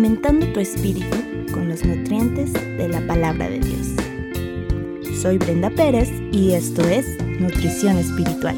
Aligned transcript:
alimentando 0.00 0.50
tu 0.54 0.60
espíritu 0.60 1.14
con 1.52 1.68
los 1.68 1.84
nutrientes 1.84 2.54
de 2.54 2.88
la 2.88 3.06
palabra 3.06 3.50
de 3.50 3.58
Dios. 3.58 5.20
Soy 5.20 5.36
Brenda 5.36 5.68
Pérez 5.68 6.08
y 6.32 6.52
esto 6.52 6.80
es 6.88 7.22
Nutrición 7.38 7.98
Espiritual. 7.98 8.56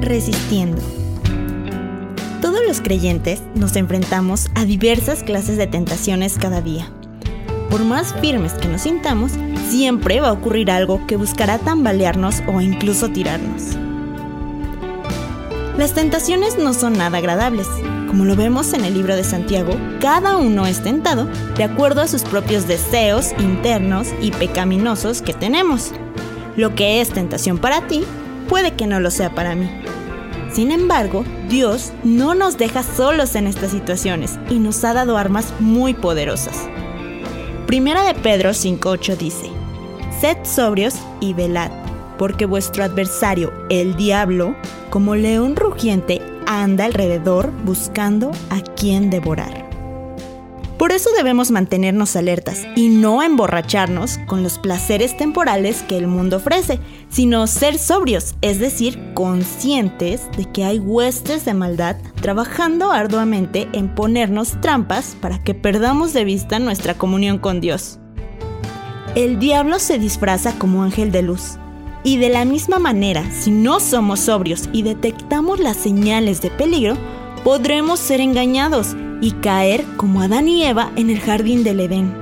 Resistiendo 0.00 1.05
los 2.62 2.80
creyentes 2.80 3.42
nos 3.54 3.76
enfrentamos 3.76 4.48
a 4.54 4.64
diversas 4.64 5.22
clases 5.22 5.56
de 5.56 5.66
tentaciones 5.66 6.38
cada 6.38 6.60
día. 6.60 6.90
Por 7.70 7.84
más 7.84 8.14
firmes 8.20 8.52
que 8.52 8.68
nos 8.68 8.82
sintamos, 8.82 9.32
siempre 9.68 10.20
va 10.20 10.28
a 10.28 10.32
ocurrir 10.32 10.70
algo 10.70 11.06
que 11.06 11.16
buscará 11.16 11.58
tambalearnos 11.58 12.42
o 12.46 12.60
incluso 12.60 13.08
tirarnos. 13.10 13.76
Las 15.76 15.92
tentaciones 15.92 16.56
no 16.56 16.72
son 16.72 16.94
nada 16.94 17.18
agradables. 17.18 17.66
Como 18.06 18.24
lo 18.24 18.36
vemos 18.36 18.72
en 18.72 18.84
el 18.84 18.94
libro 18.94 19.14
de 19.16 19.24
Santiago, 19.24 19.76
cada 20.00 20.36
uno 20.36 20.66
es 20.66 20.82
tentado 20.82 21.28
de 21.56 21.64
acuerdo 21.64 22.00
a 22.00 22.08
sus 22.08 22.22
propios 22.22 22.66
deseos 22.66 23.32
internos 23.38 24.08
y 24.22 24.30
pecaminosos 24.30 25.20
que 25.20 25.34
tenemos. 25.34 25.92
Lo 26.56 26.74
que 26.74 27.02
es 27.02 27.10
tentación 27.10 27.58
para 27.58 27.86
ti 27.88 28.04
puede 28.48 28.72
que 28.74 28.86
no 28.86 29.00
lo 29.00 29.10
sea 29.10 29.34
para 29.34 29.54
mí. 29.54 29.68
Sin 30.56 30.70
embargo, 30.72 31.22
Dios 31.50 31.92
no 32.02 32.34
nos 32.34 32.56
deja 32.56 32.82
solos 32.82 33.34
en 33.34 33.46
estas 33.46 33.72
situaciones 33.72 34.38
y 34.48 34.58
nos 34.58 34.82
ha 34.84 34.94
dado 34.94 35.18
armas 35.18 35.52
muy 35.60 35.92
poderosas. 35.92 36.66
Primera 37.66 38.04
de 38.04 38.14
Pedro 38.14 38.52
5.8 38.52 39.18
dice, 39.18 39.50
Sed 40.18 40.38
sobrios 40.44 40.94
y 41.20 41.34
velad, 41.34 41.70
porque 42.16 42.46
vuestro 42.46 42.84
adversario, 42.84 43.52
el 43.68 43.96
diablo, 43.96 44.56
como 44.88 45.14
león 45.14 45.56
rugiente, 45.56 46.22
anda 46.46 46.86
alrededor 46.86 47.52
buscando 47.66 48.30
a 48.48 48.62
quien 48.62 49.10
devorar. 49.10 49.55
Eso 50.96 51.10
debemos 51.14 51.50
mantenernos 51.50 52.16
alertas 52.16 52.62
y 52.74 52.88
no 52.88 53.22
emborracharnos 53.22 54.16
con 54.26 54.42
los 54.42 54.58
placeres 54.58 55.14
temporales 55.14 55.82
que 55.82 55.98
el 55.98 56.06
mundo 56.06 56.38
ofrece, 56.38 56.80
sino 57.10 57.46
ser 57.46 57.76
sobrios, 57.76 58.34
es 58.40 58.60
decir, 58.60 59.12
conscientes 59.12 60.22
de 60.38 60.46
que 60.46 60.64
hay 60.64 60.78
huestes 60.78 61.44
de 61.44 61.52
maldad 61.52 61.96
trabajando 62.22 62.92
arduamente 62.92 63.68
en 63.74 63.94
ponernos 63.94 64.58
trampas 64.62 65.18
para 65.20 65.44
que 65.44 65.52
perdamos 65.52 66.14
de 66.14 66.24
vista 66.24 66.58
nuestra 66.60 66.94
comunión 66.94 67.36
con 67.36 67.60
Dios. 67.60 67.98
El 69.14 69.38
diablo 69.38 69.78
se 69.78 69.98
disfraza 69.98 70.58
como 70.58 70.82
ángel 70.82 71.12
de 71.12 71.20
luz. 71.20 71.58
Y 72.04 72.16
de 72.16 72.30
la 72.30 72.46
misma 72.46 72.78
manera, 72.78 73.22
si 73.32 73.50
no 73.50 73.80
somos 73.80 74.20
sobrios 74.20 74.70
y 74.72 74.80
detectamos 74.80 75.60
las 75.60 75.76
señales 75.76 76.40
de 76.40 76.50
peligro, 76.50 76.96
podremos 77.46 78.00
ser 78.00 78.20
engañados 78.20 78.96
y 79.20 79.30
caer 79.30 79.84
como 79.96 80.20
Adán 80.20 80.48
y 80.48 80.64
Eva 80.64 80.90
en 80.96 81.10
el 81.10 81.20
jardín 81.20 81.62
del 81.62 81.78
Edén. 81.78 82.12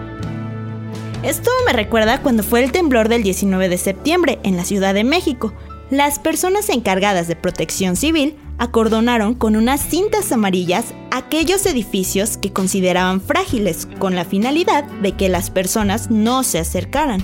Esto 1.23 1.51
me 1.65 1.73
recuerda 1.73 2.21
cuando 2.21 2.43
fue 2.43 2.63
el 2.63 2.73
temblor 2.73 3.09
del 3.09 3.23
19 3.23 3.71
de 3.71 3.79
septiembre 3.79 4.39
en 4.43 4.59
la 4.59 4.67
Ciudad 4.67 4.93
de 4.93 5.03
México. 5.03 5.55
Las 5.89 6.19
personas 6.19 6.69
encargadas 6.69 7.27
de 7.27 7.37
protección 7.37 7.97
civil 7.97 8.37
acordonaron 8.59 9.33
con 9.33 9.57
unas 9.57 9.81
cintas 9.81 10.31
amarillas 10.31 10.93
aquellos 11.11 11.65
edificios 11.65 12.37
que 12.37 12.53
consideraban 12.53 13.23
frágiles 13.23 13.89
con 13.99 14.15
la 14.15 14.27
finalidad 14.27 14.85
de 14.85 15.13
que 15.13 15.31
las 15.31 15.49
personas 15.49 16.11
no 16.11 16.43
se 16.43 16.59
acercaran, 16.59 17.23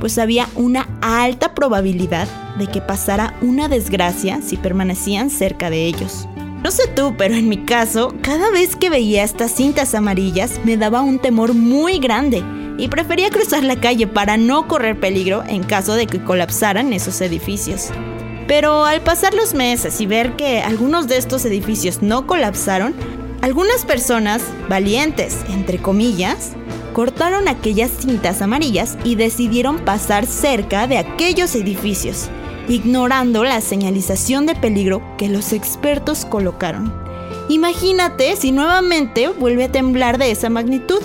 pues 0.00 0.16
había 0.16 0.48
una 0.54 0.88
alta 1.02 1.54
probabilidad 1.54 2.28
de 2.58 2.66
que 2.68 2.80
pasara 2.80 3.36
una 3.42 3.68
desgracia 3.68 4.40
si 4.40 4.56
permanecían 4.56 5.28
cerca 5.28 5.68
de 5.68 5.84
ellos. 5.84 6.26
No 6.62 6.70
sé 6.70 6.86
tú, 6.86 7.16
pero 7.18 7.34
en 7.34 7.48
mi 7.48 7.64
caso, 7.64 8.14
cada 8.22 8.50
vez 8.50 8.76
que 8.76 8.88
veía 8.88 9.24
estas 9.24 9.50
cintas 9.50 9.96
amarillas 9.96 10.60
me 10.64 10.76
daba 10.76 11.00
un 11.00 11.18
temor 11.18 11.54
muy 11.54 11.98
grande 11.98 12.44
y 12.78 12.86
prefería 12.86 13.30
cruzar 13.30 13.64
la 13.64 13.80
calle 13.80 14.06
para 14.06 14.36
no 14.36 14.68
correr 14.68 14.98
peligro 14.98 15.42
en 15.48 15.64
caso 15.64 15.94
de 15.94 16.06
que 16.06 16.22
colapsaran 16.22 16.92
esos 16.92 17.20
edificios. 17.20 17.88
Pero 18.46 18.84
al 18.84 19.00
pasar 19.00 19.34
los 19.34 19.54
meses 19.54 20.00
y 20.00 20.06
ver 20.06 20.36
que 20.36 20.62
algunos 20.62 21.08
de 21.08 21.16
estos 21.16 21.44
edificios 21.44 22.00
no 22.00 22.28
colapsaron, 22.28 22.94
algunas 23.40 23.84
personas, 23.84 24.40
valientes, 24.68 25.38
entre 25.48 25.78
comillas, 25.78 26.52
cortaron 26.92 27.48
aquellas 27.48 27.90
cintas 27.90 28.40
amarillas 28.40 28.96
y 29.02 29.16
decidieron 29.16 29.80
pasar 29.80 30.26
cerca 30.26 30.86
de 30.86 30.98
aquellos 30.98 31.56
edificios 31.56 32.30
ignorando 32.68 33.44
la 33.44 33.60
señalización 33.60 34.46
de 34.46 34.54
peligro 34.54 35.02
que 35.18 35.28
los 35.28 35.52
expertos 35.52 36.24
colocaron. 36.24 36.92
Imagínate 37.48 38.36
si 38.36 38.52
nuevamente 38.52 39.28
vuelve 39.28 39.64
a 39.64 39.72
temblar 39.72 40.18
de 40.18 40.30
esa 40.30 40.48
magnitud 40.48 41.00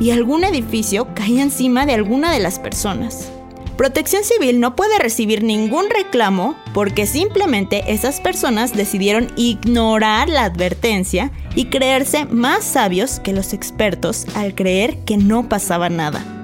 y 0.00 0.10
algún 0.10 0.44
edificio 0.44 1.08
cae 1.14 1.40
encima 1.40 1.86
de 1.86 1.94
alguna 1.94 2.32
de 2.32 2.40
las 2.40 2.58
personas. 2.58 3.30
Protección 3.76 4.22
Civil 4.22 4.60
no 4.60 4.76
puede 4.76 4.98
recibir 4.98 5.42
ningún 5.42 5.86
reclamo 5.90 6.54
porque 6.74 7.06
simplemente 7.06 7.84
esas 7.92 8.20
personas 8.20 8.74
decidieron 8.74 9.32
ignorar 9.36 10.28
la 10.28 10.44
advertencia 10.44 11.30
y 11.54 11.66
creerse 11.66 12.26
más 12.26 12.64
sabios 12.64 13.18
que 13.20 13.32
los 13.32 13.52
expertos 13.52 14.26
al 14.34 14.54
creer 14.54 14.98
que 15.04 15.16
no 15.16 15.48
pasaba 15.48 15.88
nada. 15.88 16.41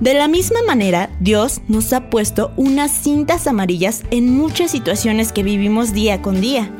De 0.00 0.12
la 0.12 0.28
misma 0.28 0.60
manera, 0.66 1.08
Dios 1.20 1.62
nos 1.68 1.92
ha 1.94 2.10
puesto 2.10 2.52
unas 2.56 2.90
cintas 2.90 3.46
amarillas 3.46 4.02
en 4.10 4.36
muchas 4.36 4.70
situaciones 4.70 5.32
que 5.32 5.42
vivimos 5.42 5.94
día 5.94 6.20
con 6.20 6.42
día. 6.42 6.70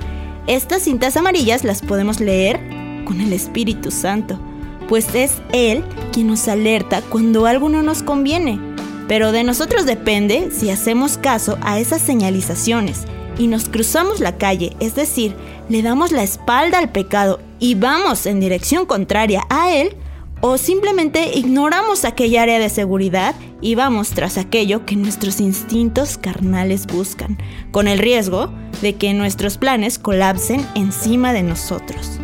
Estas 0.47 0.83
cintas 0.83 1.17
amarillas 1.17 1.65
las 1.65 1.81
podemos 1.81 2.21
leer 2.21 2.61
con 3.07 3.23
el 3.23 3.33
Espíritu 3.33 3.91
Santo, 3.91 4.39
pues 4.87 5.15
es 5.15 5.33
Él 5.55 5.83
quien 6.13 6.27
nos 6.27 6.47
alerta 6.47 7.01
cuando 7.09 7.47
algo 7.47 7.71
no 7.71 7.83
nos 7.83 8.03
conviene. 8.03 8.61
Pero 9.09 9.33
de 9.33 9.45
nosotros 9.45 9.87
depende 9.87 10.51
si 10.51 10.69
hacemos 10.69 11.17
caso 11.17 11.57
a 11.63 11.79
esas 11.79 12.03
señalizaciones 12.03 13.05
y 13.39 13.47
nos 13.47 13.71
cruzamos 13.71 14.21
la 14.21 14.37
calle, 14.37 14.77
es 14.79 14.95
decir, 14.95 15.35
le 15.71 15.83
damos 15.83 16.13
la 16.13 16.23
espalda 16.23 16.79
al 16.79 16.91
pecado 16.91 17.41
y 17.59 17.77
vamos 17.77 18.27
en 18.27 18.41
dirección 18.41 18.85
contraria 18.85 19.43
a 19.49 19.73
Él, 19.75 19.97
o 20.41 20.59
simplemente 20.59 21.31
ignoramos 21.35 22.05
aquella 22.05 22.43
área 22.43 22.59
de 22.59 22.69
seguridad 22.69 23.35
y 23.61 23.75
vamos 23.75 24.11
tras 24.11 24.39
aquello 24.39 24.85
que 24.85 24.97
nuestros 24.97 25.41
instintos 25.41 26.19
carnales 26.19 26.87
buscan, 26.87 27.39
con 27.71 27.89
el 27.89 27.99
riesgo 27.99 28.53
de 28.83 28.95
que 28.95 29.15
nuestros 29.15 29.59
planes 29.59 29.99
colapsen 29.99 30.67
encima 30.75 31.33
de 31.33 31.43
nosotros. 31.43 32.21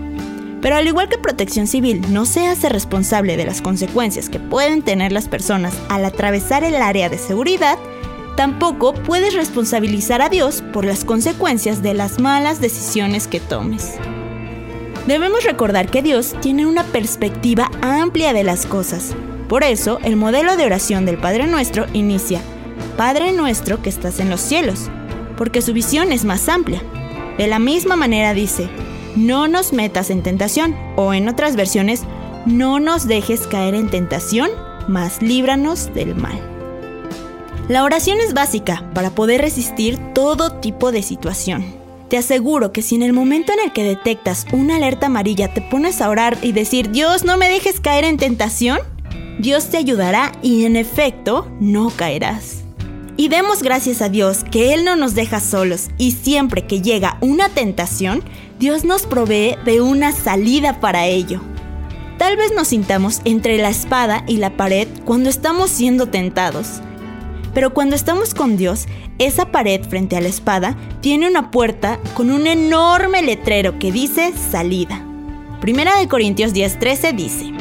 Pero 0.61 0.77
al 0.77 0.87
igual 0.87 1.09
que 1.09 1.19
Protección 1.19 1.67
Civil 1.67 2.01
no 2.13 2.25
se 2.25 2.47
hace 2.47 2.69
responsable 2.69 3.37
de 3.37 3.45
las 3.45 3.61
consecuencias 3.61 4.29
que 4.29 4.39
pueden 4.39 4.83
tener 4.83 5.11
las 5.11 5.29
personas 5.29 5.75
al 5.89 6.05
atravesar 6.05 6.63
el 6.63 6.77
área 6.77 7.09
de 7.09 7.19
seguridad, 7.19 7.79
tampoco 8.37 8.95
puedes 8.95 9.35
responsabilizar 9.35 10.23
a 10.23 10.29
Dios 10.29 10.63
por 10.73 10.85
las 10.85 11.05
consecuencias 11.05 11.83
de 11.83 11.95
las 11.95 12.21
malas 12.21 12.61
decisiones 12.61 13.27
que 13.27 13.41
tomes. 13.41 13.99
Debemos 15.07 15.43
recordar 15.43 15.91
que 15.91 16.01
Dios 16.01 16.37
tiene 16.41 16.65
una 16.65 16.85
perspectiva 16.85 17.71
amplia 17.81 18.33
de 18.33 18.45
las 18.45 18.67
cosas. 18.67 19.15
Por 19.49 19.65
eso, 19.65 19.99
el 20.05 20.15
modelo 20.15 20.57
de 20.57 20.65
oración 20.65 21.05
del 21.05 21.19
Padre 21.19 21.49
Nuestro 21.49 21.87
inicia, 21.93 22.41
Padre 22.97 23.33
nuestro 23.33 23.83
que 23.83 23.89
estás 23.89 24.21
en 24.21 24.31
los 24.31 24.41
cielos, 24.41 24.91
porque 25.37 25.61
su 25.61 25.73
visión 25.73 26.13
es 26.13 26.25
más 26.25 26.49
amplia. 26.49 26.83
De 27.37 27.49
la 27.49 27.59
misma 27.59 27.97
manera 27.97 28.33
dice, 28.33 28.69
no 29.17 29.49
nos 29.49 29.73
metas 29.73 30.11
en 30.11 30.23
tentación, 30.23 30.77
o 30.95 31.13
en 31.13 31.29
otras 31.29 31.57
versiones, 31.57 32.03
no 32.47 32.79
nos 32.79 33.09
dejes 33.09 33.47
caer 33.49 33.75
en 33.75 33.91
tentación, 33.91 34.51
mas 34.87 35.21
líbranos 35.21 35.93
del 35.95 36.15
mal. 36.15 36.41
La 37.69 37.83
oración 37.83 38.19
es 38.21 38.35
básica 38.35 38.89
para 38.95 39.11
poder 39.11 39.41
resistir 39.41 39.99
todo 40.15 40.61
tipo 40.61 40.93
de 40.93 41.03
situación. 41.03 41.82
Te 42.13 42.19
aseguro 42.19 42.73
que 42.73 42.83
si 42.83 42.95
en 42.95 43.03
el 43.03 43.15
momento 43.15 43.55
en 43.55 43.61
el 43.61 43.73
que 43.73 43.85
detectas 43.85 44.45
una 44.53 44.77
alerta 44.77 45.07
amarilla 45.07 45.55
te 45.55 45.63
pones 45.63 46.03
a 46.03 46.11
orar 46.11 46.37
y 46.43 46.53
decir, 46.53 46.91
Dios, 46.91 47.25
no 47.25 47.39
me 47.39 47.49
dejes 47.49 47.81
caer 47.81 48.05
en 48.05 48.19
tentación, 48.19 48.81
Dios 49.39 49.71
te 49.71 49.79
ayudará 49.79 50.31
y 50.43 50.67
en 50.67 50.77
efecto 50.77 51.51
no 51.59 51.89
caerás. 51.89 52.65
Y 53.17 53.29
demos 53.29 53.63
gracias 53.63 54.03
a 54.03 54.11
Dios 54.11 54.45
que 54.45 54.75
Él 54.75 54.85
no 54.85 54.95
nos 54.95 55.15
deja 55.15 55.41
solos 55.41 55.89
y 55.97 56.11
siempre 56.11 56.67
que 56.67 56.83
llega 56.83 57.17
una 57.23 57.49
tentación, 57.49 58.23
Dios 58.59 58.85
nos 58.85 59.07
provee 59.07 59.57
de 59.65 59.81
una 59.81 60.13
salida 60.13 60.81
para 60.81 61.07
ello. 61.07 61.41
Tal 62.19 62.37
vez 62.37 62.53
nos 62.55 62.69
sintamos 62.69 63.23
entre 63.25 63.57
la 63.57 63.71
espada 63.71 64.23
y 64.29 64.37
la 64.37 64.55
pared 64.59 64.87
cuando 65.07 65.31
estamos 65.31 65.71
siendo 65.71 66.11
tentados. 66.11 66.83
Pero 67.55 67.75
cuando 67.75 67.95
estamos 67.95 68.35
con 68.35 68.57
Dios, 68.57 68.87
esa 69.19 69.53
pared 69.53 69.83
frente 69.83 70.17
a 70.17 70.21
la 70.21 70.29
espada 70.29 70.77
tiene 71.01 71.29
una 71.29 71.51
puerta 71.51 71.99
con 72.15 72.31
un 72.31 72.47
enorme 72.47 73.23
letrero 73.23 73.79
que 73.79 73.93
dice 73.93 74.33
salida. 74.33 75.05
Primera 75.61 75.99
de 75.99 76.09
Corintios 76.09 76.55
10:13 76.55 77.15
dice, 77.15 77.53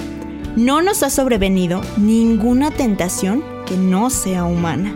No 0.56 0.82
nos 0.82 1.04
ha 1.04 1.10
sobrevenido 1.10 1.82
ninguna 1.98 2.72
tentación 2.72 3.44
que 3.66 3.76
no 3.76 4.10
sea 4.10 4.46
humana, 4.46 4.96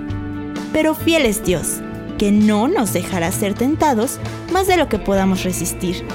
pero 0.72 0.96
fiel 0.96 1.26
es 1.26 1.44
Dios, 1.44 1.82
que 2.18 2.32
no 2.32 2.68
nos 2.68 2.94
dejará 2.94 3.32
ser 3.32 3.54
tentados 3.54 4.20
más 4.52 4.68
de 4.68 4.78
lo 4.78 4.88
que 4.88 4.98
podamos 4.98 5.44
resistir, 5.44 6.06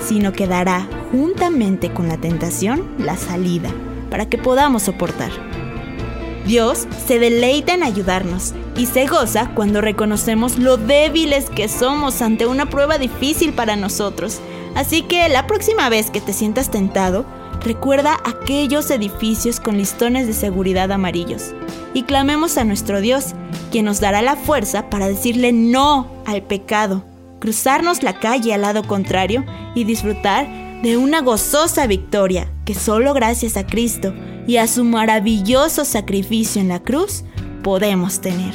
sino 0.00 0.32
que 0.32 0.46
dará 0.46 0.88
juntamente 1.10 1.92
con 1.92 2.08
la 2.08 2.16
tentación 2.16 2.88
la 2.98 3.16
salida 3.16 3.70
para 4.10 4.28
que 4.28 4.38
podamos 4.38 4.84
soportar. 4.84 5.30
Dios 6.48 6.88
se 7.06 7.18
deleita 7.18 7.74
en 7.74 7.82
ayudarnos 7.82 8.54
y 8.74 8.86
se 8.86 9.06
goza 9.06 9.50
cuando 9.54 9.82
reconocemos 9.82 10.58
lo 10.58 10.78
débiles 10.78 11.50
que 11.50 11.68
somos 11.68 12.22
ante 12.22 12.46
una 12.46 12.70
prueba 12.70 12.96
difícil 12.96 13.52
para 13.52 13.76
nosotros. 13.76 14.40
Así 14.74 15.02
que 15.02 15.28
la 15.28 15.46
próxima 15.46 15.90
vez 15.90 16.10
que 16.10 16.22
te 16.22 16.32
sientas 16.32 16.70
tentado, 16.70 17.26
recuerda 17.60 18.16
aquellos 18.24 18.90
edificios 18.90 19.60
con 19.60 19.76
listones 19.76 20.26
de 20.26 20.32
seguridad 20.32 20.90
amarillos 20.90 21.52
y 21.92 22.04
clamemos 22.04 22.56
a 22.56 22.64
nuestro 22.64 23.02
Dios, 23.02 23.34
quien 23.70 23.84
nos 23.84 24.00
dará 24.00 24.22
la 24.22 24.36
fuerza 24.36 24.88
para 24.88 25.06
decirle 25.06 25.52
no 25.52 26.10
al 26.24 26.42
pecado, 26.42 27.04
cruzarnos 27.40 28.02
la 28.02 28.20
calle 28.20 28.54
al 28.54 28.62
lado 28.62 28.84
contrario 28.84 29.44
y 29.74 29.84
disfrutar 29.84 30.48
de 30.82 30.96
una 30.96 31.20
gozosa 31.20 31.86
victoria 31.86 32.50
que 32.64 32.74
solo 32.74 33.12
gracias 33.12 33.58
a 33.58 33.66
Cristo 33.66 34.14
y 34.48 34.56
a 34.56 34.66
su 34.66 34.82
maravilloso 34.82 35.84
sacrificio 35.84 36.62
en 36.62 36.68
la 36.68 36.80
cruz 36.80 37.22
podemos 37.62 38.18
tener. 38.22 38.54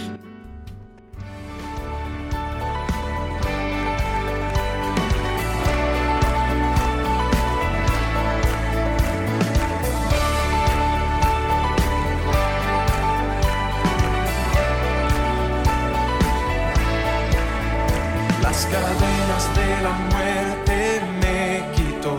Las 18.42 18.66
cadenas 18.66 19.56
de 19.56 19.84
la 19.84 19.92
muerte 20.10 21.02
me 21.22 21.64
quitó, 21.76 22.18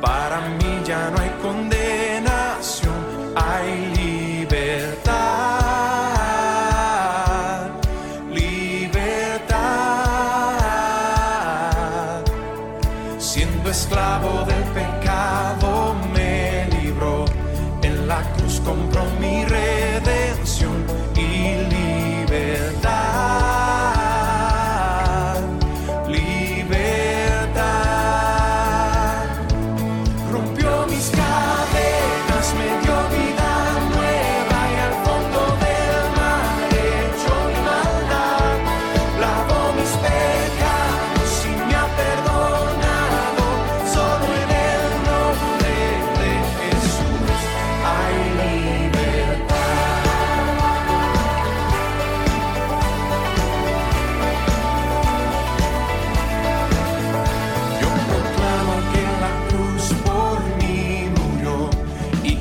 para 0.00 0.40
mí 0.48 0.80
ya 0.86 1.10
no 1.10 1.20
hay 1.20 1.30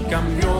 cambió. 0.09 0.58